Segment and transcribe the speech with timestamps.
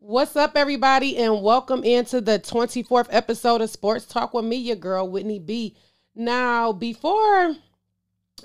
[0.00, 4.76] What's up, everybody, and welcome into the 24th episode of Sports Talk with me, your
[4.76, 5.74] girl, Whitney B.
[6.14, 7.56] Now, before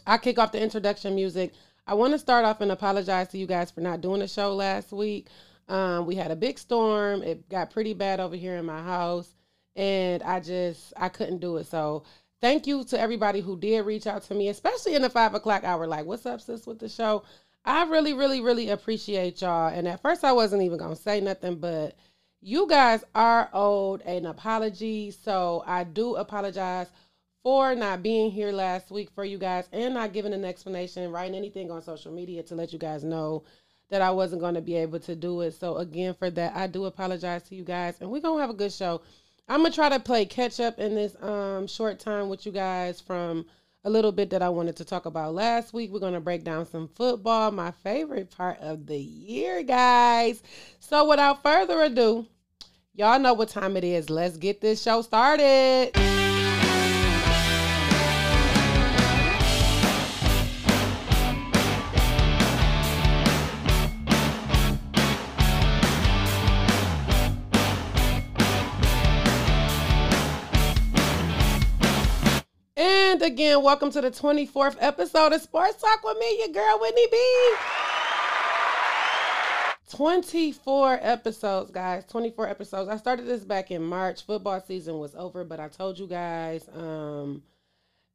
[0.08, 1.54] I kick off the introduction music,
[1.86, 4.56] I want to start off and apologize to you guys for not doing the show
[4.56, 5.28] last week.
[5.68, 7.22] Um, we had a big storm.
[7.22, 9.36] It got pretty bad over here in my house,
[9.76, 11.68] and I just I couldn't do it.
[11.68, 12.04] So
[12.42, 15.64] thank you to everybody who did reach out to me, especially in the five o'clock
[15.64, 15.86] hour.
[15.86, 17.24] Like, what's up, sis, with the show?
[17.66, 19.68] I really, really, really appreciate y'all.
[19.68, 21.96] And at first, I wasn't even gonna say nothing, but
[22.42, 25.12] you guys are owed an apology.
[25.12, 26.88] So I do apologize
[27.42, 31.36] for not being here last week for you guys and not giving an explanation, writing
[31.36, 33.44] anything on social media to let you guys know
[33.90, 35.54] that I wasn't going to be able to do it.
[35.54, 38.54] So again, for that, I do apologize to you guys, and we're gonna have a
[38.54, 39.02] good show.
[39.48, 43.00] I'm gonna try to play catch up in this um short time with you guys
[43.00, 43.46] from
[43.84, 45.92] a little bit that I wanted to talk about last week.
[45.92, 50.42] We're going to break down some football, my favorite part of the year, guys.
[50.80, 52.26] So, without further ado,
[52.94, 54.10] y'all know what time it is.
[54.10, 56.23] Let's get this show started.
[73.24, 77.56] Again, welcome to the 24th episode of Sports Talk with me, your girl Whitney B.
[79.90, 82.04] 24 episodes, guys.
[82.06, 82.90] 24 episodes.
[82.90, 84.26] I started this back in March.
[84.26, 87.44] Football season was over, but I told you guys, um,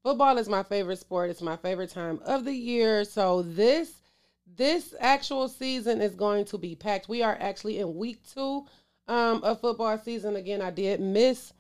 [0.03, 1.31] football is my favorite sport.
[1.31, 3.05] It's my favorite time of the year.
[3.05, 3.91] So this
[4.57, 7.09] this actual season is going to be packed.
[7.09, 8.67] We are actually in week two
[9.07, 10.37] um, of football season.
[10.37, 11.55] Again, I did miss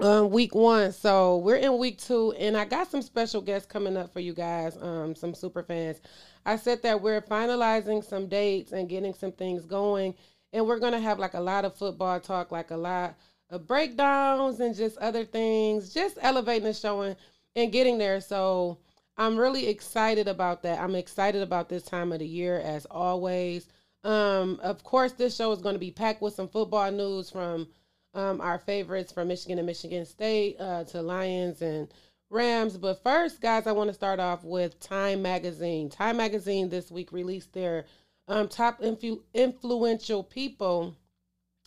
[0.00, 0.92] um, week one.
[0.92, 4.32] So we're in week two, and I got some special guests coming up for you
[4.32, 6.00] guys, um, some super fans.
[6.46, 10.14] I said that we're finalizing some dates and getting some things going,
[10.52, 13.16] and we're gonna have like a lot of football talk, like a lot
[13.50, 17.16] of breakdowns and just other things, just elevating the show and,
[17.56, 18.20] and getting there.
[18.20, 18.78] So
[19.16, 20.80] I'm really excited about that.
[20.80, 23.68] I'm excited about this time of the year as always.
[24.02, 27.68] Um, of course, this show is going to be packed with some football news from
[28.14, 31.88] um, our favorites from Michigan and Michigan State uh, to Lions and
[32.28, 32.76] Rams.
[32.76, 35.88] But first, guys, I want to start off with Time Magazine.
[35.90, 37.86] Time Magazine this week released their
[38.28, 40.96] um, top influ- influential people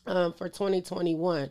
[0.06, 1.50] um, for 2021.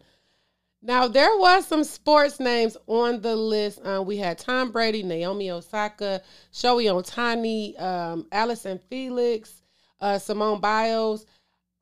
[0.85, 3.81] Now, there was some sports names on the list.
[3.85, 9.63] Uh, we had Tom Brady, Naomi Osaka, Shohei Ohtani, um, Allyson Felix,
[10.01, 11.25] uh, Simone Biles.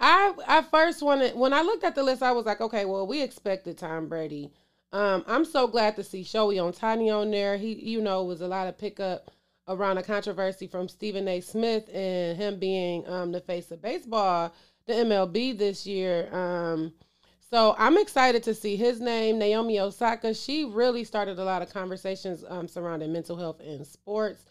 [0.01, 3.07] I I first wanted when I looked at the list, I was like, okay, well,
[3.07, 4.51] we expected Tom Brady.
[4.93, 7.57] Um, I'm so glad to see Shohei Ohtani on there.
[7.57, 9.31] He, you know, was a lot of pickup
[9.69, 11.41] around a controversy from Stephen A.
[11.41, 14.53] Smith and him being um, the face of baseball,
[14.87, 16.29] the MLB this year.
[16.35, 16.93] Um,
[17.51, 20.35] so I'm excited to see his name, Naomi Osaka.
[20.35, 24.45] She really started a lot of conversations um, surrounding mental health in sports.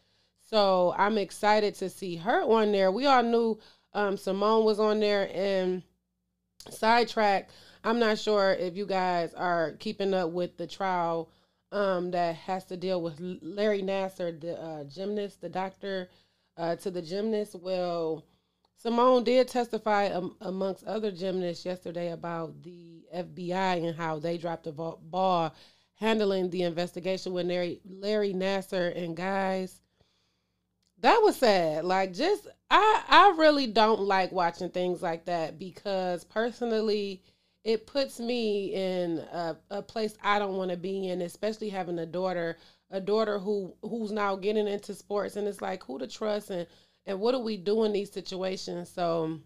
[0.50, 2.92] So I'm excited to see her on there.
[2.92, 3.60] We all knew
[3.94, 5.84] um, Simone was on there and
[6.70, 7.50] sidetrack.
[7.84, 11.30] I'm not sure if you guys are keeping up with the trial
[11.72, 16.10] um, that has to deal with Larry Nassar, the uh, gymnast, the doctor
[16.58, 17.56] uh, to the gymnast.
[17.56, 18.26] Well,
[18.76, 24.66] Simone did testify um, amongst other gymnasts yesterday about the FBI and how they dropped
[24.66, 25.54] the ball
[25.96, 28.96] handling the investigation with Larry, Larry Nassar.
[28.96, 29.82] And guys,
[31.00, 31.84] that was sad.
[31.84, 37.24] Like, just I I really don't like watching things like that because personally
[37.64, 42.00] it puts me in a, a place I don't want to be in, especially having
[42.00, 42.58] a daughter,
[42.92, 46.68] a daughter who who's now getting into sports and it's like who to trust and
[47.06, 48.90] and what do we do in these situations?
[48.90, 49.40] So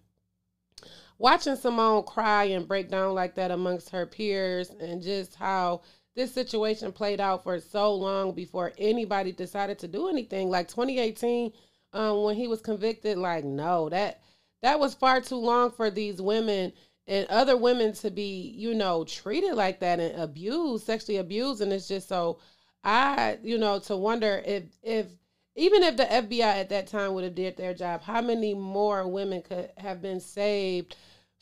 [1.18, 5.82] watching Simone cry and break down like that amongst her peers and just how
[6.16, 10.50] this situation played out for so long before anybody decided to do anything.
[10.50, 11.52] Like 2018
[11.94, 13.18] um, when he was convicted.
[13.18, 14.22] Like, no, that
[14.62, 16.74] that was far too long for these women
[17.08, 21.62] and other women to be, you know, treated like that and abused, sexually abused.
[21.62, 22.40] And it's just so
[22.84, 25.08] I, you know, to wonder if if
[25.56, 29.08] even if the FBI at that time would have did their job, how many more
[29.08, 30.96] women could have been saved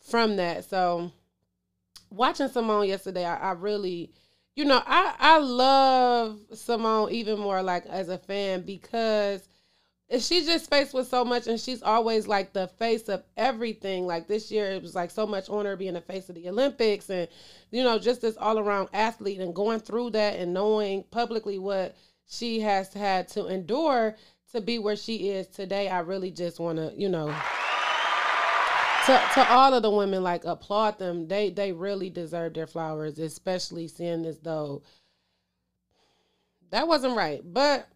[0.04, 0.66] from that?
[0.66, 1.12] So
[2.10, 4.12] watching Simone yesterday, I, I really
[4.56, 9.48] you know, I I love Simone even more like as a fan because
[10.20, 14.28] she's just faced with so much and she's always like the face of everything like
[14.28, 17.10] this year it was like so much on her being the face of the olympics
[17.10, 17.28] and
[17.72, 21.96] you know just this all around athlete and going through that and knowing publicly what
[22.28, 24.16] she has had to endure
[24.52, 27.34] to be where she is today i really just want to you know
[29.06, 31.28] to to all of the women, like applaud them.
[31.28, 34.84] They they really deserve their flowers, especially seeing as though
[36.70, 37.42] that wasn't right.
[37.44, 37.88] But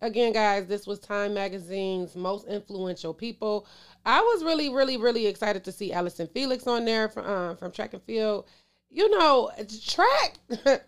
[0.00, 3.66] again, guys, this was Time Magazine's most influential people.
[4.04, 7.72] I was really, really, really excited to see Allyson Felix on there from uh, from
[7.72, 8.46] track and field.
[8.90, 9.50] You know,
[9.86, 10.38] track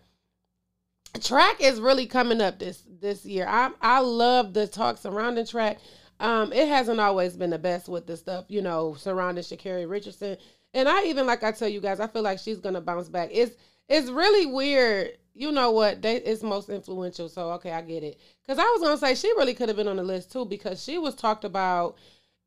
[1.21, 3.45] track is really coming up this this year.
[3.47, 5.79] I I love the talk surrounding track.
[6.19, 10.37] Um, it hasn't always been the best with the stuff, you know, surrounding Sha'Carri Richardson.
[10.73, 13.29] And I even like I tell you guys, I feel like she's gonna bounce back.
[13.31, 13.55] It's
[13.89, 15.17] it's really weird.
[15.33, 16.01] You know what?
[16.01, 17.27] They it's most influential.
[17.29, 18.19] So okay, I get it.
[18.45, 20.83] Cause I was gonna say she really could have been on the list too because
[20.83, 21.97] she was talked about,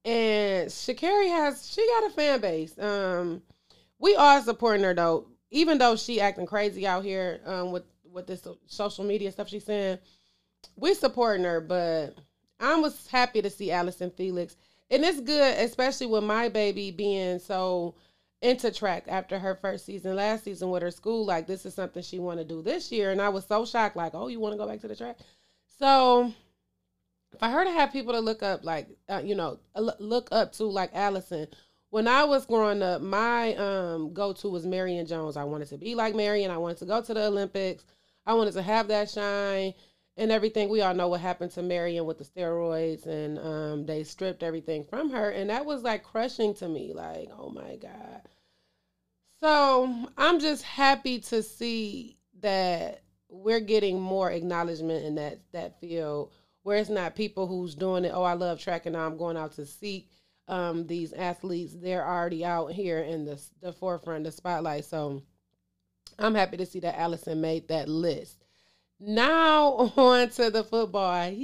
[0.05, 2.79] and Sha'Carri has she got a fan base.
[2.79, 3.43] Um,
[3.99, 8.27] we are supporting her though, even though she acting crazy out here um with with
[8.27, 9.99] this social media stuff she's saying.
[10.77, 12.17] We supporting her, but
[12.61, 14.57] I was happy to see Allyson Felix,
[14.91, 17.95] and it's good, especially with my baby being so
[18.43, 21.25] into track after her first season last season with her school.
[21.25, 23.97] Like this is something she want to do this year, and I was so shocked.
[23.97, 25.19] Like, oh, you want to go back to the track?
[25.79, 26.33] So,
[27.39, 29.59] for her to have people to look up, like uh, you know,
[29.99, 31.49] look up to, like allyson
[31.91, 35.37] When I was growing up, my um go to was Marion Jones.
[35.37, 36.51] I wanted to be like Marion.
[36.51, 37.85] I wanted to go to the Olympics.
[38.27, 39.75] I wanted to have that shine
[40.17, 40.69] and everything.
[40.69, 44.85] We all know what happened to Marion with the steroids, and um, they stripped everything
[44.85, 46.93] from her, and that was like crushing to me.
[46.95, 48.23] Like, oh my god.
[49.41, 56.33] So I'm just happy to see that we're getting more acknowledgement in that that field,
[56.63, 58.13] where it's not people who's doing it.
[58.15, 60.11] Oh, I love track, and I'm going out to seek
[60.49, 61.75] um, these athletes.
[61.75, 64.85] They're already out here in the the forefront, the spotlight.
[64.85, 65.23] So.
[66.19, 68.46] I'm happy to see that Allyson made that list.
[68.99, 71.35] Now on to the football.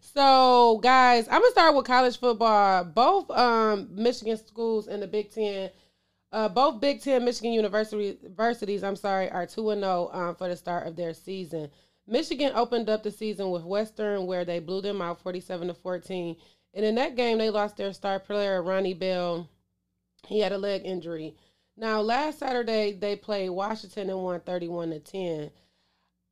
[0.00, 2.84] So, guys, I'm gonna start with college football.
[2.84, 5.70] Both um, Michigan schools in the Big Ten,
[6.32, 10.34] uh, both Big Ten Michigan university, universities, I'm sorry, are two and zero oh, um,
[10.34, 11.70] for the start of their season.
[12.08, 16.36] Michigan opened up the season with Western, where they blew them out 47 to 14.
[16.74, 19.48] And in that game, they lost their star player Ronnie Bell.
[20.26, 21.36] He had a leg injury.
[21.76, 25.50] Now, last Saturday they played Washington and won 31 to 10.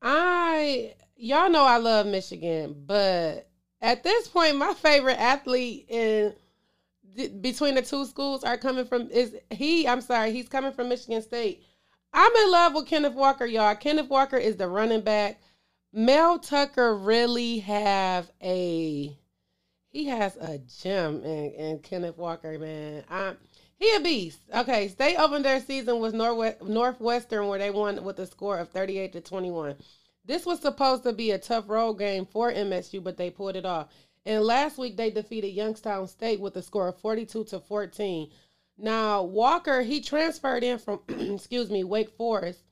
[0.03, 3.49] I y'all know I love Michigan, but
[3.81, 6.35] at this point, my favorite athlete in
[7.41, 9.87] between the two schools are coming from is he.
[9.87, 11.65] I'm sorry, he's coming from Michigan State.
[12.13, 13.75] I'm in love with Kenneth Walker, y'all.
[13.75, 15.41] Kenneth Walker is the running back.
[15.93, 19.17] Mel Tucker really have a
[19.91, 23.05] he has a gem in, in Kenneth Walker, man.
[23.09, 23.37] I'm
[23.79, 24.41] he a beast.
[24.53, 28.71] Okay, State opened their season with Northwest, Northwestern, where they won with a score of
[28.71, 29.77] 38 to 21.
[30.25, 33.65] This was supposed to be a tough road game for MSU, but they pulled it
[33.65, 33.89] off.
[34.27, 38.31] And last week they defeated Youngstown State with a score of 42 to 14.
[38.77, 42.63] Now Walker he transferred in from excuse me Wake Forest,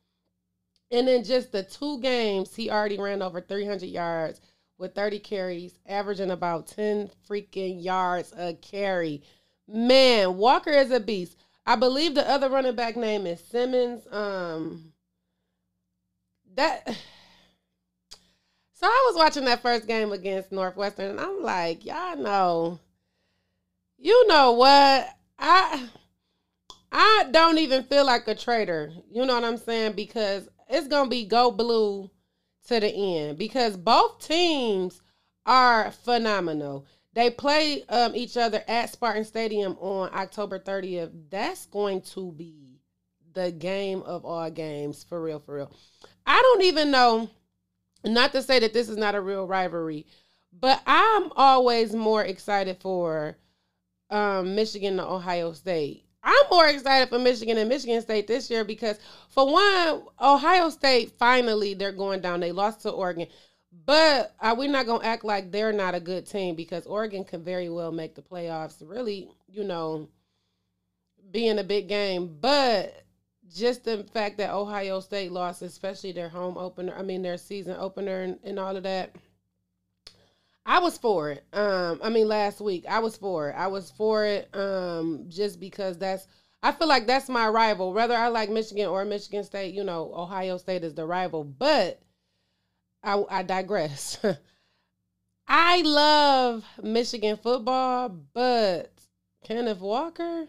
[0.91, 4.41] and in just the two games he already ran over 300 yards
[4.77, 9.23] with 30 carries, averaging about 10 freaking yards a carry.
[9.69, 11.37] Man, Walker is a beast.
[11.67, 14.07] I believe the other running back name is Simmons.
[14.11, 14.93] Um,
[16.55, 16.97] that.
[18.79, 22.79] So I was watching that first game against Northwestern, and I'm like, y'all know,
[23.99, 25.09] you know what?
[25.39, 25.89] I
[26.93, 28.93] I don't even feel like a traitor.
[29.11, 29.93] You know what I'm saying?
[29.93, 32.11] Because it's gonna be go blue
[32.69, 33.39] to the end.
[33.39, 35.01] Because both teams
[35.45, 36.87] are phenomenal.
[37.17, 41.13] They play um, each other at Spartan Stadium on October 30th.
[41.31, 42.83] That's going to be
[43.33, 45.73] the game of all games, for real, for real.
[46.27, 47.31] I don't even know,
[48.05, 50.05] not to say that this is not a real rivalry,
[50.53, 53.39] but I'm always more excited for
[54.11, 56.05] um, Michigan to Ohio State.
[56.23, 58.99] I'm more excited for Michigan and Michigan State this year because,
[59.31, 62.41] for one, Ohio State finally they're going down.
[62.41, 63.29] They lost to Oregon.
[63.87, 67.45] But are we not gonna act like they're not a good team because Oregon can
[67.45, 68.83] very well make the playoffs.
[68.85, 70.09] Really, you know,
[71.31, 73.05] being a big game, but
[73.55, 77.77] just the fact that Ohio State lost, especially their home opener, I mean their season
[77.79, 79.15] opener and, and all of that.
[80.69, 81.45] I was for it.
[81.53, 83.55] Um, I mean last week I was for it.
[83.55, 84.49] I was for it.
[84.53, 86.27] Um, just because that's
[86.61, 87.93] I feel like that's my rival.
[87.93, 91.45] Whether I like Michigan or Michigan State, you know, Ohio State is the rival.
[91.45, 92.01] But
[93.07, 94.19] I, I digress.
[95.49, 98.93] I love Michigan football, but
[99.45, 100.47] Kenneth Walker,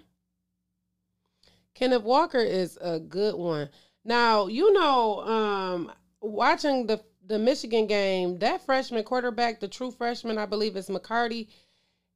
[1.76, 3.70] Kenneth Walker is a good one.
[4.04, 10.38] Now, you know, um, watching the the Michigan game, that freshman quarterback, the true freshman,
[10.38, 11.50] I believe is McCarthy,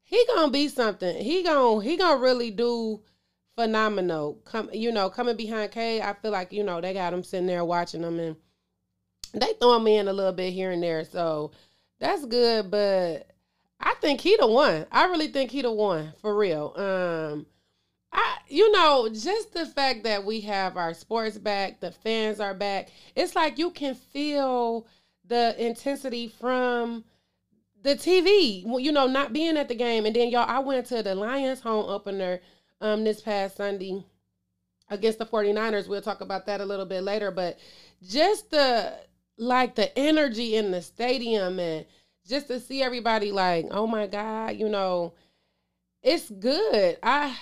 [0.01, 1.23] he gonna be something.
[1.23, 3.03] He gonna he gonna really do
[3.55, 4.41] phenomenal.
[4.45, 7.45] Come, you know, coming behind K, I feel like you know they got him sitting
[7.45, 8.35] there watching them, and
[9.33, 11.05] they throwing me in a little bit here and there.
[11.05, 11.51] So
[11.99, 13.27] that's good, but
[13.79, 14.85] I think he the one.
[14.91, 16.73] I really think he the one for real.
[16.75, 17.45] Um,
[18.13, 22.53] I, you know, just the fact that we have our sports back, the fans are
[22.53, 22.89] back.
[23.15, 24.85] It's like you can feel
[25.27, 27.05] the intensity from
[27.83, 28.63] the TV.
[28.83, 31.61] You know, not being at the game, and then y'all, I went to the Lions
[31.61, 32.41] home opener
[32.81, 34.03] um this past Sunday
[34.89, 35.87] against the 49ers.
[35.87, 37.57] We'll talk about that a little bit later, but
[38.03, 38.93] just the
[39.41, 41.85] like the energy in the stadium and
[42.27, 45.13] just to see everybody like, oh my God, you know,
[46.03, 46.97] it's good.
[47.01, 47.35] I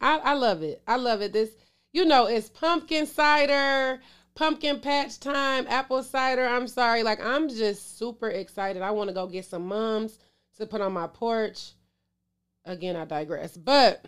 [0.00, 0.82] I I love it.
[0.88, 1.32] I love it.
[1.32, 1.50] This,
[1.92, 4.00] you know, it's pumpkin cider,
[4.34, 6.44] pumpkin patch time, apple cider.
[6.44, 7.04] I'm sorry.
[7.04, 8.82] Like I'm just super excited.
[8.82, 10.18] I want to go get some mums
[10.56, 11.72] to put on my porch.
[12.64, 13.56] Again, I digress.
[13.56, 14.04] But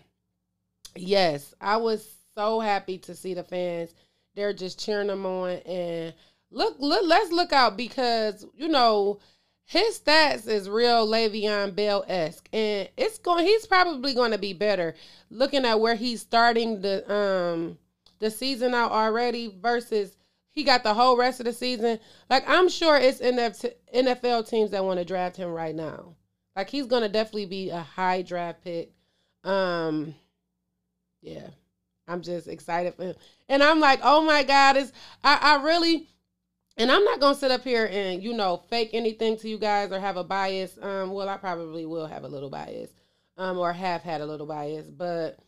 [0.93, 3.93] yes, I was so happy to see the fans.
[4.35, 6.13] They're just cheering them on and
[6.51, 9.19] look look let's look out because you know
[9.67, 13.45] his stats is real Le'Veon Bell esque, and it's going.
[13.45, 14.95] He's probably going to be better.
[15.29, 17.77] Looking at where he's starting the um
[18.19, 20.15] the season out already versus
[20.51, 21.99] he got the whole rest of the season.
[22.29, 26.15] Like I'm sure it's NFL teams that want to draft him right now.
[26.55, 28.93] Like he's going to definitely be a high draft pick.
[29.43, 30.15] Um,
[31.21, 31.49] yeah,
[32.07, 33.15] I'm just excited for him,
[33.49, 34.93] and I'm like, oh my god, is
[35.25, 36.07] I I really
[36.77, 39.91] and I'm not gonna sit up here and you know fake anything to you guys
[39.91, 40.77] or have a bias.
[40.81, 42.91] Um, well, I probably will have a little bias,
[43.37, 44.87] um, or have had a little bias.
[44.87, 45.39] But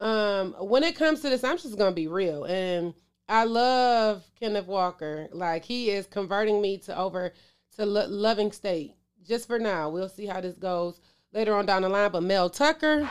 [0.00, 2.44] um, when it comes to this, I'm just gonna be real.
[2.44, 2.94] And
[3.28, 5.28] I love Kenneth Walker.
[5.32, 7.32] Like he is converting me to over
[7.76, 8.96] to lo- loving state.
[9.26, 11.00] Just for now, we'll see how this goes
[11.32, 12.10] later on down the line.
[12.10, 13.08] But Mel Tucker.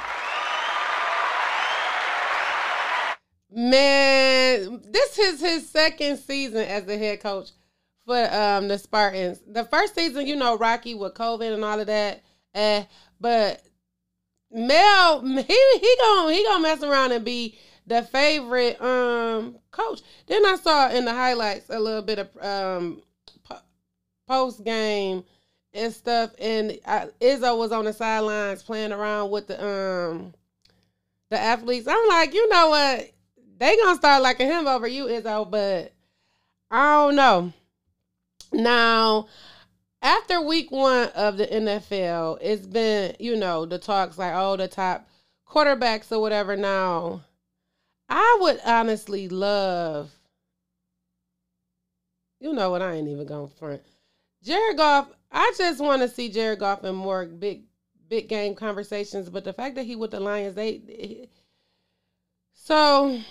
[3.53, 7.49] Man, this is his second season as the head coach
[8.05, 9.41] for um the Spartans.
[9.45, 12.23] The first season, you know, Rocky with COVID and all of that.
[12.53, 12.83] Eh,
[13.19, 13.61] but
[14.51, 20.01] Mel, he he gonna he gonna mess around and be the favorite um coach.
[20.27, 23.01] Then I saw in the highlights a little bit of um
[24.27, 25.25] post game
[25.73, 30.33] and stuff, and I, Izzo was on the sidelines playing around with the um
[31.29, 31.87] the athletes.
[31.89, 33.11] I'm like, you know what?
[33.61, 35.93] They gonna start liking him over you, Izzo, but
[36.71, 37.53] I don't know.
[38.51, 39.27] Now,
[40.01, 44.67] after week one of the NFL, it's been, you know, the talks like, oh, the
[44.67, 45.07] top
[45.47, 46.57] quarterbacks or whatever.
[46.57, 47.21] Now,
[48.09, 50.11] I would honestly love,
[52.39, 53.83] you know what, I ain't even going front.
[54.41, 57.65] Jared Goff, I just want to see Jared Goff in more big,
[58.09, 59.29] big game conversations.
[59.29, 61.29] But the fact that he with the Lions, they,
[62.55, 63.21] so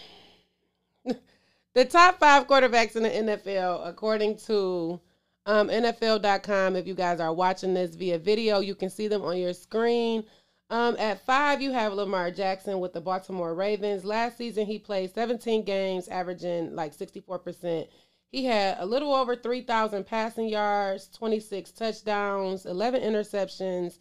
[1.74, 5.00] the top five quarterbacks in the NFL, according to
[5.46, 9.36] um, NFL.com, if you guys are watching this via video, you can see them on
[9.36, 10.24] your screen.
[10.68, 14.04] Um, at five, you have Lamar Jackson with the Baltimore Ravens.
[14.04, 17.88] Last season, he played 17 games, averaging like 64%.
[18.30, 23.98] He had a little over 3,000 passing yards, 26 touchdowns, 11 interceptions.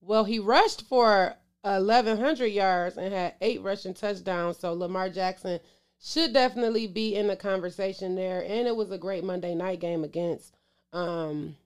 [0.00, 4.58] Well, he rushed for 1,100 yards and had eight rushing touchdowns.
[4.58, 5.58] So Lamar Jackson
[6.02, 8.44] should definitely be in the conversation there.
[8.46, 10.54] And it was a great Monday night game against
[10.92, 11.56] um,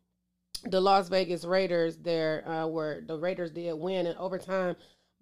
[0.64, 4.76] the Las Vegas Raiders there, uh, where the Raiders did win in overtime.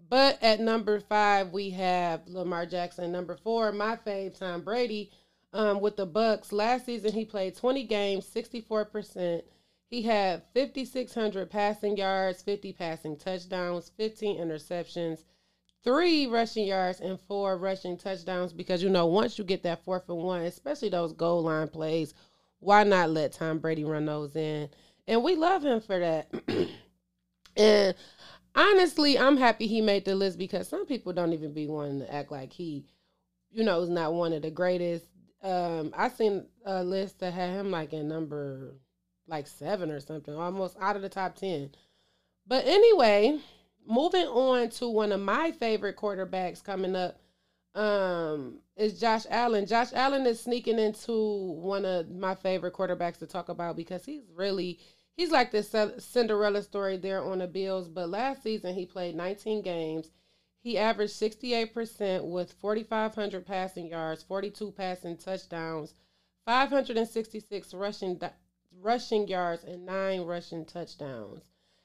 [0.09, 3.13] But at number five, we have Lamar Jackson.
[3.13, 5.11] Number four, my fave, Tom Brady,
[5.53, 6.53] um, with the Bucs.
[6.53, 9.43] Last season, he played 20 games, 64%.
[9.91, 15.25] He had 5,600 passing yards, 50 passing touchdowns, 15 interceptions,
[15.85, 20.09] three rushing yards and four rushing touchdowns because you know once you get that fourth
[20.09, 22.15] and one, especially those goal line plays,
[22.61, 24.69] why not let Tom Brady run those in?
[25.07, 26.29] And we love him for that.
[27.57, 27.95] and
[28.55, 32.15] honestly, I'm happy he made the list because some people don't even be wanting to
[32.15, 32.85] act like he,
[33.51, 35.07] you know, is not one of the greatest.
[35.43, 38.75] Um, I seen a list that had him like in number
[39.29, 41.71] like seven or something, almost out of the top ten.
[42.47, 43.39] But anyway,
[43.89, 47.19] moving on to one of my favorite quarterbacks coming up
[47.75, 49.67] um is Josh Allen.
[49.67, 54.25] Josh Allen is sneaking into one of my favorite quarterbacks to talk about because he's
[54.35, 54.79] really
[55.17, 59.63] he's like this Cinderella story there on the Bills, but last season he played 19
[59.63, 60.11] games.
[60.61, 65.95] He averaged 68% with 4500 passing yards, 42 passing touchdowns,
[66.47, 68.21] 566 rushing
[68.81, 71.43] rushing yards and 9 rushing touchdowns.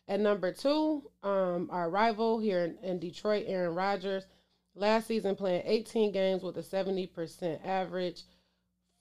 [0.08, 4.28] At number two, um, our rival here in, in Detroit, Aaron Rodgers.
[4.76, 8.24] Last season, playing 18 games with a 70% average,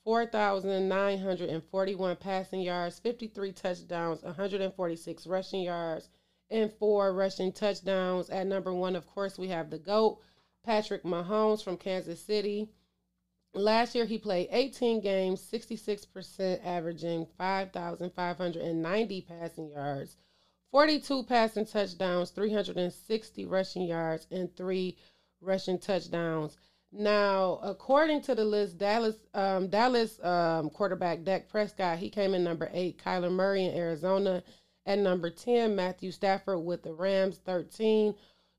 [0.04, 6.10] 4,941 passing yards, 53 touchdowns, 146 rushing yards,
[6.50, 8.28] and four rushing touchdowns.
[8.30, 10.20] At number one, of course, we have the GOAT,
[10.62, 12.68] Patrick Mahomes from Kansas City.
[13.54, 20.18] Last year, he played 18 games, 66%, averaging 5,590 passing yards,
[20.72, 24.96] 42 passing touchdowns, 360 rushing yards, and three
[25.42, 26.56] rushing touchdowns.
[26.90, 32.42] Now, according to the list, Dallas um, Dallas um, quarterback Dak Prescott he came in
[32.42, 32.98] number eight.
[33.02, 34.42] Kyler Murray in Arizona
[34.84, 35.76] at number ten.
[35.76, 38.14] Matthew Stafford with the Rams thirteen.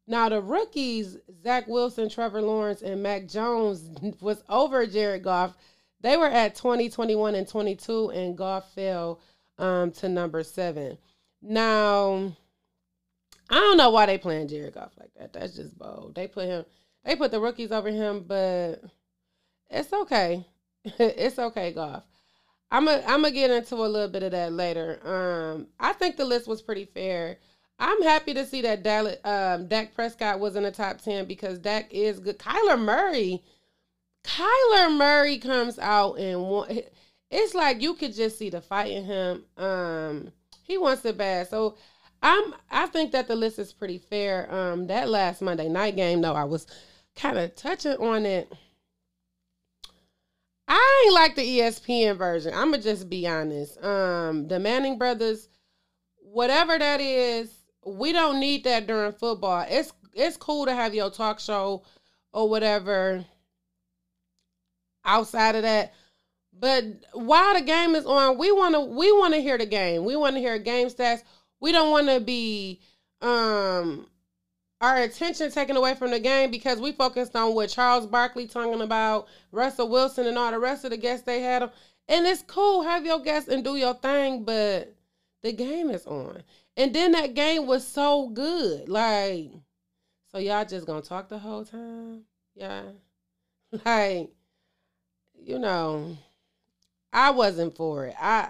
[0.08, 3.90] Now the rookies Zach Wilson, Trevor Lawrence, and Mac Jones
[4.22, 5.56] was over Jared Goff.
[6.02, 9.22] They were at 20, 21, and 22, and Goff fell
[9.58, 10.98] um, to number seven.
[11.44, 12.36] Now,
[13.50, 15.34] I don't know why they playing Jared Goff like that.
[15.34, 16.16] That's just bold.
[16.16, 16.66] They put him
[17.04, 18.82] they put the rookies over him, but
[19.70, 20.46] it's okay.
[20.86, 22.04] it's okay, Goff.
[22.72, 25.00] I'm a, I'm gonna get into a little bit of that later.
[25.04, 27.38] Um, I think the list was pretty fair.
[27.78, 31.60] I'm happy to see that Dallas, um, Dak Prescott was in the top ten because
[31.60, 32.40] Dak is good.
[32.40, 33.44] Kyler Murray,
[34.24, 36.84] Kyler Murray comes out and
[37.30, 39.44] it's like you could just see the fight in him.
[39.58, 40.32] Um,
[40.74, 41.48] he wants it bad.
[41.48, 41.78] So
[42.22, 44.52] I'm I think that the list is pretty fair.
[44.54, 46.66] Um, that last Monday night game, though, I was
[47.16, 48.52] kind of touching on it.
[50.68, 52.54] I ain't like the ESPN version.
[52.56, 53.82] I'ma just be honest.
[53.84, 55.48] Um, the Manning brothers,
[56.18, 57.54] whatever that is,
[57.86, 59.66] we don't need that during football.
[59.70, 61.84] It's it's cool to have your talk show
[62.32, 63.24] or whatever
[65.06, 65.94] outside of that.
[66.60, 70.06] But while the game is on, we wanna we wanna hear the game.
[70.06, 71.24] We wanna hear game stats.
[71.60, 72.82] We don't wanna be
[73.22, 74.08] um
[74.82, 78.82] our attention taken away from the game because we focused on what Charles Barkley talking
[78.82, 81.64] about, Russell Wilson, and all the rest of the guests they had.
[82.10, 84.94] And it's cool, have your guests and do your thing, but
[85.42, 86.44] the game is on.
[86.76, 88.90] And then that game was so good.
[88.90, 89.52] Like,
[90.32, 92.24] so y'all just gonna talk the whole time?
[92.56, 92.84] Yeah.
[93.86, 94.30] Like,
[95.42, 96.16] you know,
[97.14, 98.16] I wasn't for it.
[98.20, 98.50] I,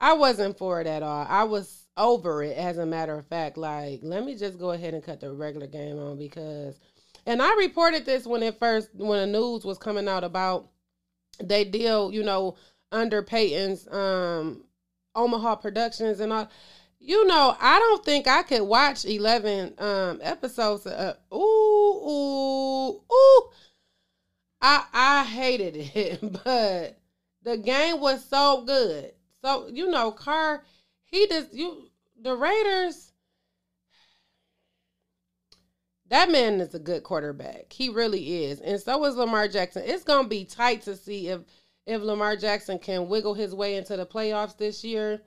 [0.00, 1.26] I wasn't for it at all.
[1.28, 4.92] I was over it as a matter of fact like let me just go ahead
[4.92, 6.78] and cut the regular game on because
[7.24, 10.68] and i reported this when it first when the news was coming out about
[11.42, 12.54] they deal you know
[12.92, 14.62] under peyton's um
[15.14, 16.48] omaha productions and all
[16.98, 23.00] you know i don't think i could watch 11 um episodes of, uh, ooh ooh
[23.10, 23.50] ooh
[24.60, 26.98] i i hated it but
[27.46, 30.62] the game was so good so you know Carr
[31.06, 31.88] he just you
[32.20, 33.12] the Raiders.
[36.08, 37.72] That man is a good quarterback.
[37.72, 38.60] He really is.
[38.60, 39.82] And so is Lamar Jackson.
[39.84, 41.40] It's gonna be tight to see if
[41.86, 45.22] if Lamar Jackson can wiggle his way into the playoffs this year.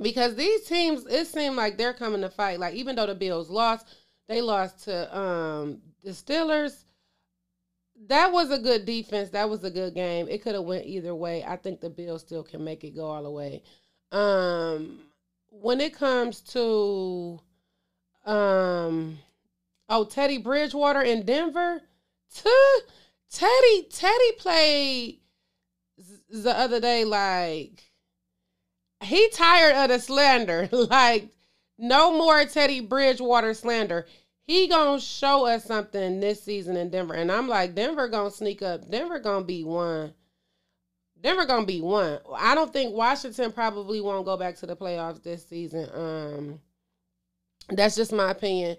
[0.00, 2.58] Because these teams, it seemed like they're coming to fight.
[2.58, 3.86] Like even though the Bills lost,
[4.28, 6.84] they lost to um the Steelers.
[8.08, 9.30] That was a good defense.
[9.30, 10.28] That was a good game.
[10.28, 11.44] It could have went either way.
[11.44, 13.62] I think the Bills still can make it go all the way.
[14.10, 15.00] Um
[15.50, 17.40] when it comes to
[18.26, 19.18] um
[19.88, 21.82] oh Teddy Bridgewater in Denver,
[23.30, 25.20] Teddy Teddy played
[26.28, 27.92] the other day like
[29.02, 30.68] he tired of the slander.
[30.72, 31.28] like
[31.78, 34.06] no more Teddy Bridgewater slander.
[34.44, 38.60] He gonna show us something this season in Denver, and I'm like Denver gonna sneak
[38.62, 38.90] up.
[38.90, 40.14] Denver gonna be one.
[41.20, 42.18] Denver gonna be one.
[42.36, 45.88] I don't think Washington probably won't go back to the playoffs this season.
[45.94, 46.60] Um,
[47.70, 48.76] that's just my opinion.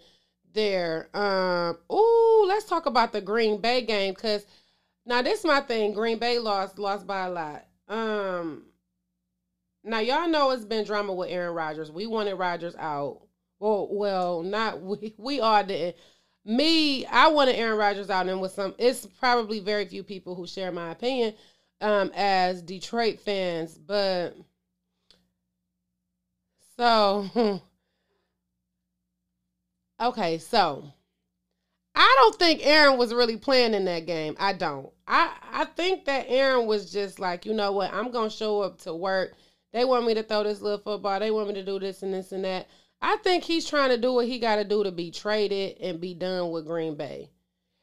[0.53, 1.09] There.
[1.15, 1.77] Um.
[1.91, 4.45] Ooh, let's talk about the Green Bay game because
[5.05, 5.93] now this is my thing.
[5.93, 7.65] Green Bay lost, lost by a lot.
[7.87, 8.65] Um.
[9.85, 11.91] Now y'all know it's been drama with Aaron Rodgers.
[11.91, 13.22] We wanted Rodgers out.
[13.63, 15.13] Well, well, not we.
[15.17, 15.95] We all didn't.
[16.43, 20.45] Me, I wanted Aaron Rodgers out, and with some, it's probably very few people who
[20.45, 21.33] share my opinion
[21.79, 24.35] um, as Detroit fans, but
[26.77, 27.29] so
[30.01, 30.91] okay, so
[31.95, 34.35] I don't think Aaron was really playing in that game.
[34.39, 34.91] I don't.
[35.07, 37.93] I I think that Aaron was just like, you know what?
[37.93, 39.35] I'm gonna show up to work.
[39.71, 41.21] They want me to throw this little football.
[41.21, 42.67] They want me to do this and this and that.
[43.03, 46.01] I think he's trying to do what he got to do to be traded and
[46.01, 47.29] be done with Green Bay.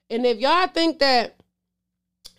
[0.09, 1.39] And if y'all think that,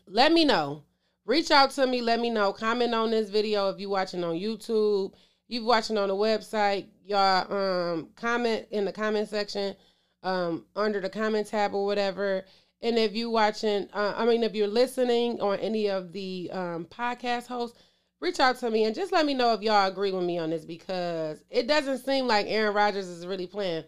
[0.08, 0.84] let me know
[1.26, 2.02] reach out to me.
[2.02, 2.54] Let me know.
[2.54, 5.14] Comment on this video if you're watching on YouTube.
[5.48, 9.76] you watching on the website, y'all um comment in the comment section,
[10.24, 12.46] um under the comment tab or whatever.
[12.82, 16.86] And if you watching, uh, I mean, if you're listening on any of the um,
[16.86, 17.78] podcast hosts,
[18.22, 20.52] reach out to me and just let me know if y'all agree with me on
[20.52, 23.84] this because it doesn't seem like Aaron Rodgers is really playing.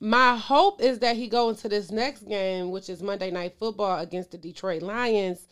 [0.00, 4.00] My hope is that he go into this next game, which is Monday Night Football
[4.00, 5.48] against the Detroit Lions,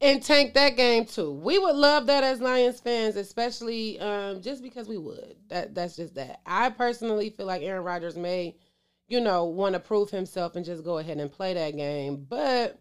[0.00, 1.32] and tank that game too.
[1.32, 5.36] We would love that as Lions fans, especially um, just because we would.
[5.48, 6.42] That that's just that.
[6.46, 8.56] I personally feel like Aaron Rodgers may
[9.08, 12.26] you know, want to prove himself and just go ahead and play that game.
[12.28, 12.78] But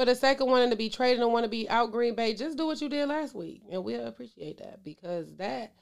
[0.00, 2.32] for the sake of wanting to be traded and want to be out Green Bay,
[2.32, 5.74] just do what you did last week, and we'll appreciate that because that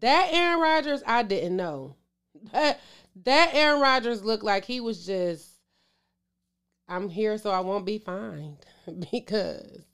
[0.00, 1.94] that Aaron Rodgers I didn't know
[2.52, 2.80] that
[3.24, 5.48] that Aaron Rodgers looked like he was just
[6.88, 8.66] I'm here so I won't be fined
[9.12, 9.84] because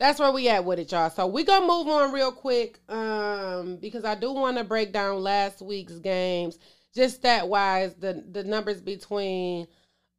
[0.00, 1.10] that's where we at with it, y'all.
[1.10, 5.22] So we gonna move on real quick, um, because I do want to break down
[5.22, 6.58] last week's games
[6.92, 9.68] just stat wise, the the numbers between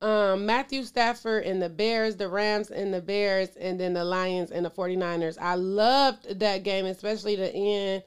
[0.02, 4.52] um, Matthew Stafford and the Bears, the Rams and the Bears, and then the Lions
[4.52, 5.38] and the 49ers.
[5.40, 8.04] I loved that game, especially the end.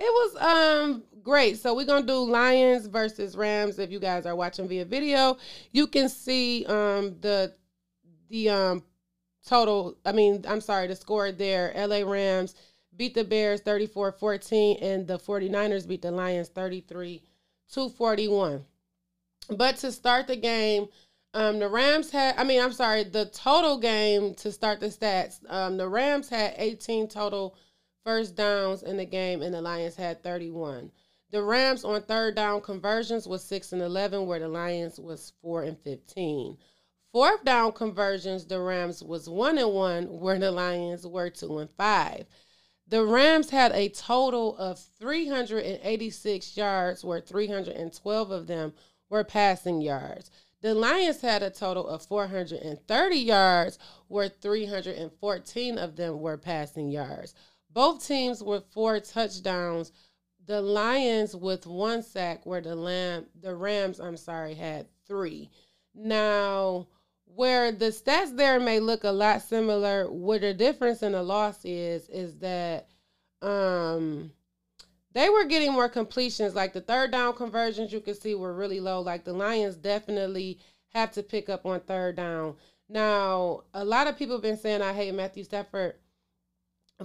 [0.00, 1.58] It was um great.
[1.58, 3.78] So we're gonna do Lions versus Rams.
[3.78, 5.38] If you guys are watching via video,
[5.72, 7.54] you can see um the
[8.28, 8.84] the um
[9.46, 9.96] total.
[10.04, 11.72] I mean, I'm sorry, the score there.
[11.76, 12.54] LA Rams
[12.96, 17.22] beat the Bears 34-14 and the 49ers beat the Lions 33
[17.72, 18.64] 241.
[19.56, 20.88] But to start the game,
[21.34, 25.38] um, the Rams had, I mean, I'm sorry, the total game to start the stats,
[25.48, 27.56] um, the Rams had 18 total
[28.04, 30.90] first downs in the game, and the Lions had 31.
[31.30, 35.64] The Rams on third down conversions was 6 and 11, where the Lions was 4
[35.64, 36.56] and 15.
[37.12, 41.70] Fourth down conversions, the Rams was 1 and 1, where the Lions were 2 and
[41.76, 42.26] 5.
[42.86, 48.72] The Rams had a total of 386 yards, where 312 of them
[49.10, 50.30] were passing yards.
[50.60, 57.34] The Lions had a total of 430 yards, where 314 of them were passing yards.
[57.70, 59.92] Both teams with four touchdowns.
[60.46, 65.50] The Lions with one sack, where the Lam the Rams, I'm sorry, had three.
[65.94, 66.88] Now,
[67.26, 71.64] where the stats there may look a lot similar, what the difference in the loss
[71.64, 72.88] is, is that
[73.42, 74.32] um
[75.18, 76.54] they were getting more completions.
[76.54, 79.00] Like the third down conversions you can see were really low.
[79.00, 82.54] Like the Lions definitely have to pick up on third down.
[82.88, 85.94] Now, a lot of people have been saying I hate Matthew Stafford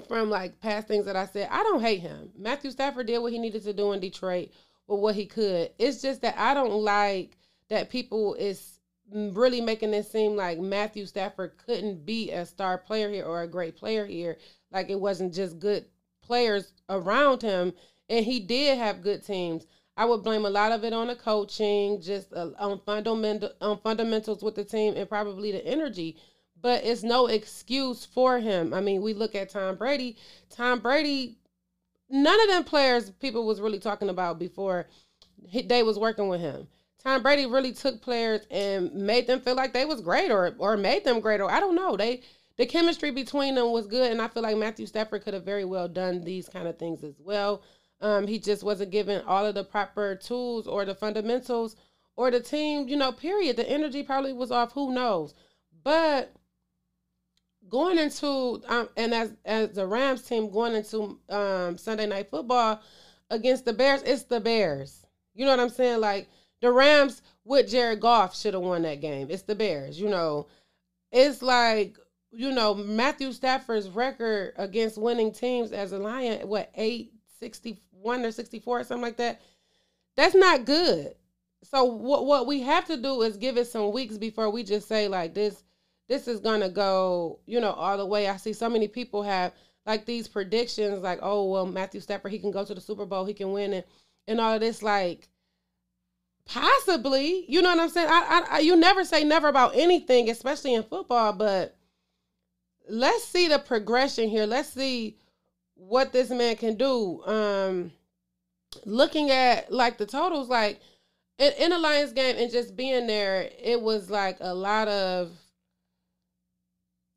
[0.08, 1.49] from like past things that I said.
[1.49, 2.30] I don't hate him.
[2.38, 4.49] Matthew Stafford did what he needed to do in Detroit
[4.86, 5.71] with what he could.
[5.80, 7.36] It's just that I don't like
[7.69, 8.80] that people is
[9.12, 13.47] really making it seem like Matthew Stafford couldn't be a star player here or a
[13.47, 14.38] great player here.
[14.71, 15.86] Like it wasn't just good
[16.21, 17.73] players around him,
[18.09, 19.65] and he did have good teams.
[19.95, 23.79] I would blame a lot of it on the coaching, just uh, on fundamental on
[23.79, 26.17] fundamentals with the team, and probably the energy.
[26.59, 28.73] But it's no excuse for him.
[28.73, 30.17] I mean, we look at Tom Brady.
[30.49, 31.37] Tom Brady,
[32.09, 34.87] none of them players people was really talking about before
[35.47, 36.67] he, they was working with him.
[37.03, 40.77] Tom Brady really took players and made them feel like they was great or or
[40.77, 41.97] made them great or I don't know.
[41.97, 42.21] They
[42.57, 45.65] the chemistry between them was good and I feel like Matthew Stafford could have very
[45.65, 47.61] well done these kind of things as well.
[48.03, 51.77] Um, he just wasn't given all of the proper tools or the fundamentals
[52.17, 53.55] or the team, you know, period.
[53.55, 55.33] The energy probably was off, who knows.
[55.83, 56.33] But
[57.69, 62.81] going into um, and as as the Rams team going into um, Sunday night football
[63.29, 65.05] against the Bears, it's the Bears.
[65.33, 66.01] You know what I'm saying?
[66.01, 66.27] Like
[66.61, 69.27] the Rams with Jared Goff should have won that game.
[69.29, 70.47] It's the Bears, you know.
[71.11, 71.97] It's like,
[72.31, 76.69] you know, Matthew Stafford's record against winning teams as a Lion, what,
[78.03, 79.41] 861 or 64 or something like that.
[80.15, 81.15] That's not good.
[81.63, 84.87] So what what we have to do is give it some weeks before we just
[84.87, 85.63] say like this
[86.09, 88.27] this is gonna go, you know, all the way.
[88.27, 89.53] I see so many people have
[89.85, 93.25] like these predictions, like, oh well, Matthew Stafford, he can go to the Super Bowl,
[93.25, 93.87] he can win it,
[94.27, 94.83] and all this.
[94.83, 95.29] Like,
[96.45, 98.09] Possibly, you know what I'm saying.
[98.09, 101.31] I, I, you never say never about anything, especially in football.
[101.31, 101.77] But
[102.89, 104.45] let's see the progression here.
[104.45, 105.17] Let's see
[105.88, 107.24] what this man can do.
[107.26, 107.91] Um,
[108.86, 110.80] looking at like the totals, like
[111.38, 115.32] in, in a Lions game and just being there, it was like a lot of.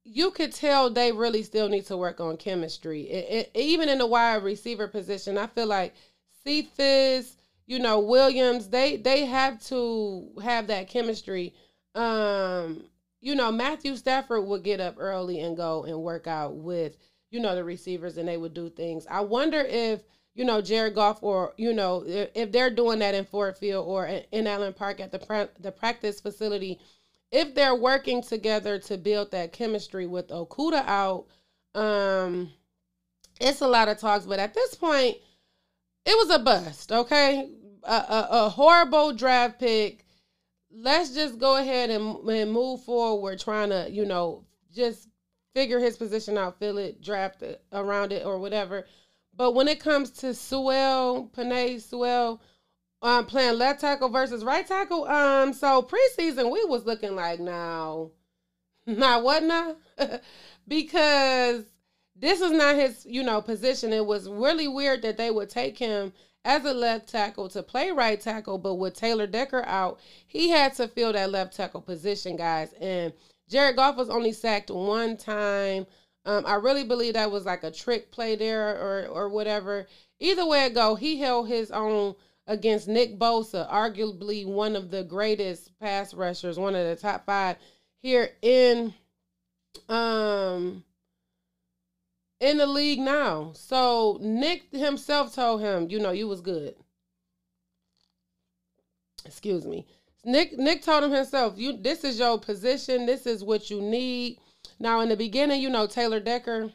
[0.08, 3.02] You could tell they really still need to work on chemistry.
[3.02, 5.94] It, it, even in the wide receiver position, I feel like
[6.44, 11.54] Cephus you know Williams they they have to have that chemistry
[11.94, 12.84] um
[13.20, 16.96] you know Matthew Stafford would get up early and go and work out with
[17.36, 19.06] you know, the receivers and they would do things.
[19.10, 20.00] I wonder if
[20.34, 24.06] you know Jared Goff or you know if they're doing that in Ford Field or
[24.06, 26.80] in Allen Park at the pra- the practice facility,
[27.30, 31.26] if they're working together to build that chemistry with Okudah out.
[31.74, 32.52] Um,
[33.38, 35.18] it's a lot of talks, but at this point,
[36.06, 36.90] it was a bust.
[36.90, 37.50] Okay,
[37.82, 40.06] a, a, a horrible draft pick.
[40.72, 45.10] Let's just go ahead and, and move forward, trying to you know just
[45.56, 48.84] figure his position out, fill it, draft it around it, or whatever.
[49.34, 52.42] But when it comes to Sewell, Penei Sewell,
[53.00, 58.10] um, playing left tackle versus right tackle, um, so preseason we was looking like now,
[58.86, 59.76] not what now?
[60.68, 61.64] because
[62.14, 63.94] this is not his, you know, position.
[63.94, 66.12] It was really weird that they would take him
[66.44, 70.74] as a left tackle to play right tackle, but with Taylor Decker out, he had
[70.74, 72.74] to fill that left tackle position, guys.
[72.78, 73.14] And
[73.48, 75.86] Jared Goff was only sacked one time.
[76.24, 79.86] Um, I really believe that was like a trick play there or or whatever.
[80.18, 82.14] Either way it go, he held his own
[82.46, 87.56] against Nick Bosa, arguably one of the greatest pass rushers, one of the top five
[88.02, 88.92] here in
[89.88, 90.84] um
[92.40, 93.52] in the league now.
[93.54, 96.74] So Nick himself told him, you know, you was good.
[99.24, 99.86] Excuse me.
[100.26, 104.38] Nick Nick told him himself, you this is your position, this is what you need.
[104.80, 106.72] Now, in the beginning, you know, Taylor Decker,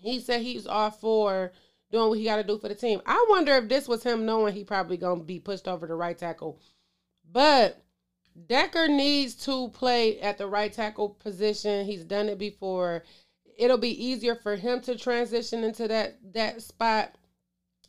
[0.00, 1.52] he said he's all for
[1.92, 3.00] doing what he got to do for the team.
[3.06, 6.18] I wonder if this was him knowing he probably to be pushed over to right
[6.18, 6.60] tackle.
[7.30, 7.80] But
[8.46, 11.86] Decker needs to play at the right tackle position.
[11.86, 13.04] He's done it before.
[13.56, 17.14] It'll be easier for him to transition into that that spot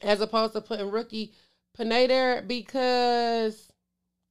[0.01, 1.33] as opposed to putting rookie
[1.77, 3.68] Penei there because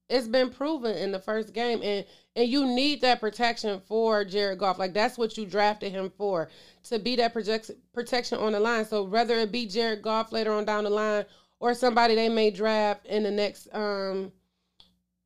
[0.08, 4.58] it's been proven in the first game and and you need that protection for Jared
[4.58, 4.78] Goff.
[4.78, 6.48] Like that's what you drafted him for
[6.84, 8.84] to be that project, protection on the line.
[8.84, 11.24] So whether it be Jared Goff later on down the line
[11.60, 14.32] or somebody they may draft in the next um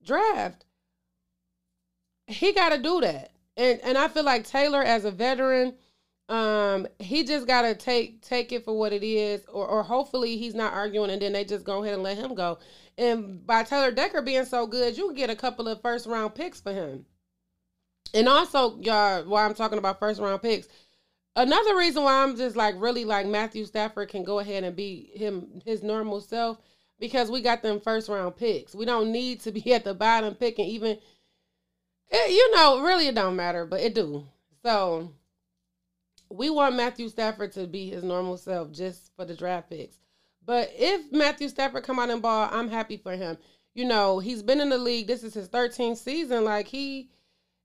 [0.05, 0.64] draft,
[2.27, 3.33] he got to do that.
[3.57, 5.75] And and I feel like Taylor as a veteran,
[6.28, 10.37] um, he just got to take take it for what it is, or or hopefully
[10.37, 12.58] he's not arguing, and then they just go ahead and let him go.
[12.98, 16.35] And by Taylor Decker being so good, you can get a couple of first round
[16.35, 17.06] picks for him.
[18.14, 20.68] And also, y'all, why I'm talking about first round picks.
[21.35, 25.11] Another reason why I'm just like really like Matthew Stafford can go ahead and be
[25.14, 26.58] him his normal self
[27.00, 28.74] because we got them first round picks.
[28.74, 30.98] We don't need to be at the bottom picking even
[32.11, 34.26] it, you know, really it don't matter, but it do.
[34.62, 35.12] So
[36.33, 39.99] we want Matthew Stafford to be his normal self just for the draft picks.
[40.45, 43.37] But if Matthew Stafford come out and ball, I'm happy for him.
[43.75, 45.07] You know, he's been in the league.
[45.07, 46.45] This is his 13th season.
[46.45, 47.11] Like he,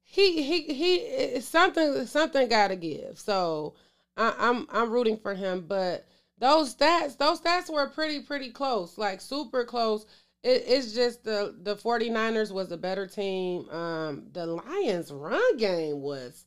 [0.03, 1.41] he, he, he.
[1.41, 3.17] Something, something got to give.
[3.17, 3.75] So
[4.15, 5.65] I, I'm, I'm rooting for him.
[5.67, 6.05] But
[6.37, 8.97] those stats, those stats were pretty, pretty close.
[8.97, 10.05] Like super close.
[10.43, 13.67] It, it's just the the 49ers was a better team.
[13.69, 16.45] Um, the Lions run game was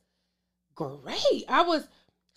[0.74, 1.44] great.
[1.48, 1.88] I was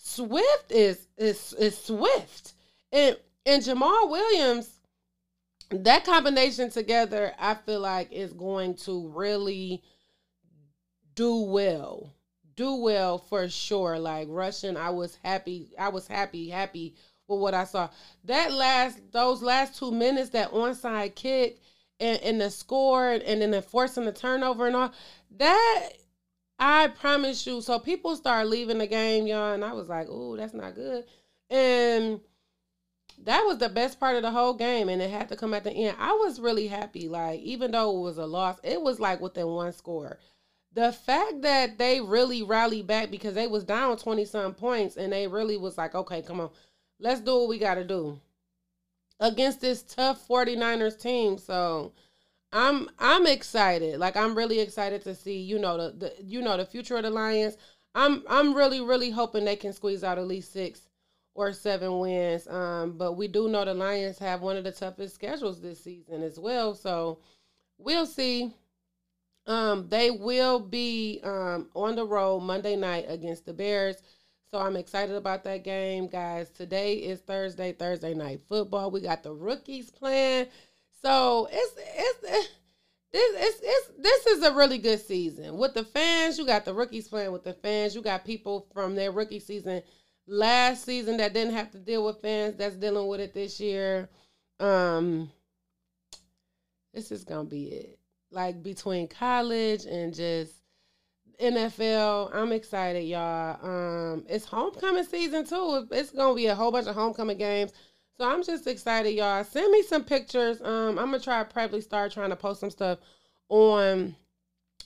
[0.05, 2.53] Swift is is is Swift.
[2.91, 4.69] And and Jamaal Williams,
[5.71, 9.81] that combination together, I feel like is going to really
[11.15, 12.13] do well.
[12.55, 13.97] Do well for sure.
[13.97, 15.71] Like Russian, I was happy.
[15.79, 16.95] I was happy, happy
[17.29, 17.89] with what I saw.
[18.25, 21.61] That last those last two minutes, that onside kick
[22.01, 24.91] and, and the score and then the forcing the turnover and all,
[25.37, 25.91] that
[26.65, 27.61] I promise you.
[27.61, 31.03] So people start leaving the game, y'all, and I was like, "Ooh, that's not good."
[31.49, 32.21] And
[33.19, 35.63] that was the best part of the whole game and it had to come at
[35.65, 35.97] the end.
[35.99, 37.09] I was really happy.
[37.09, 40.19] Like, even though it was a loss, it was like within one score.
[40.73, 45.13] The fact that they really rallied back because they was down 20 some points and
[45.13, 46.49] they really was like, okay, come on,
[46.99, 48.19] let's do what we gotta do.
[49.19, 51.37] Against this tough 49ers team.
[51.37, 51.93] So
[52.53, 53.99] I'm I'm excited.
[53.99, 57.03] Like I'm really excited to see, you know, the, the you know, the future of
[57.03, 57.57] the Lions.
[57.95, 60.87] I'm I'm really, really hoping they can squeeze out at least six
[61.35, 62.47] or seven wins.
[62.47, 66.21] Um, but we do know the Lions have one of the toughest schedules this season
[66.21, 66.75] as well.
[66.75, 67.19] So
[67.79, 68.53] we'll see.
[69.45, 74.01] Um, they will be um, on the road Monday night against the Bears.
[74.51, 76.49] So I'm excited about that game, guys.
[76.51, 78.91] Today is Thursday, Thursday night football.
[78.91, 80.47] We got the rookies playing.
[81.03, 82.47] So it's it's, this
[83.13, 86.37] it's, it's this is a really good season with the fans.
[86.37, 87.93] You got the rookies playing with the fans.
[87.93, 89.83] You got people from their rookie season
[90.27, 94.09] last season that didn't have to deal with fans that's dealing with it this year.
[94.59, 95.29] Um
[96.93, 97.99] this is gonna be it.
[98.31, 100.53] Like between college and just
[101.41, 102.33] NFL.
[102.33, 103.57] I'm excited, y'all.
[103.65, 105.87] Um, it's homecoming season too.
[105.91, 107.73] It's gonna be a whole bunch of homecoming games.
[108.19, 109.43] So I'm just excited, y'all.
[109.43, 110.61] Send me some pictures.
[110.61, 112.99] Um, I'm gonna try probably start trying to post some stuff
[113.49, 114.15] on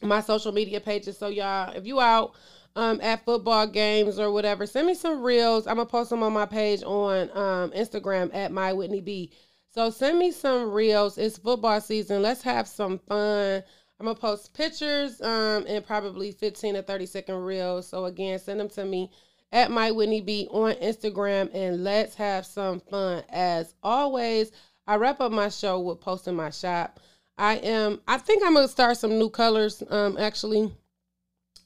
[0.02, 1.18] my social media pages.
[1.18, 2.36] So y'all, if you out
[2.78, 5.68] um, at football games or whatever, send me some reels.
[5.68, 9.34] I'm gonna post them on my page on um, Instagram at my Whitney B.
[9.74, 11.18] So send me some reels.
[11.18, 12.22] It's football season.
[12.22, 13.62] Let's have some fun.
[14.00, 17.88] I'm gonna post pictures um and probably 15 to 30 second reels.
[17.90, 19.12] So again, send them to me
[19.52, 23.24] at my Whitney B on Instagram and let's have some fun.
[23.30, 24.52] As always,
[24.86, 27.00] I wrap up my show with posting my shop.
[27.38, 29.84] I am I think I'm gonna start some new colors.
[29.90, 30.74] Um actually.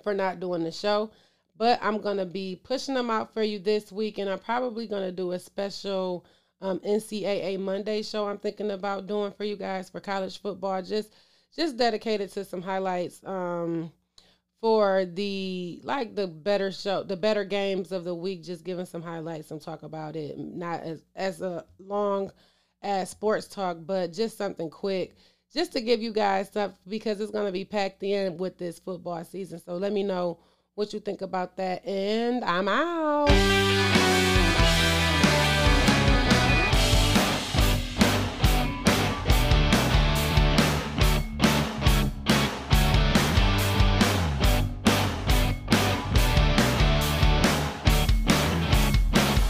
[0.03, 1.11] for not doing the show
[1.57, 5.13] but i'm gonna be pushing them out for you this week and i'm probably gonna
[5.13, 6.25] do a special
[6.61, 11.13] um, ncaa monday show i'm thinking about doing for you guys for college football just
[11.55, 13.91] just dedicated to some highlights um,
[14.61, 19.03] for the like the better show the better games of the week just giving some
[19.03, 22.31] highlights and talk about it not as as a long
[22.83, 25.17] as sports talk, but just something quick
[25.53, 28.79] just to give you guys stuff because it's going to be packed in with this
[28.79, 29.61] football season.
[29.65, 30.39] So let me know
[30.75, 31.87] what you think about that.
[31.87, 34.06] And I'm out.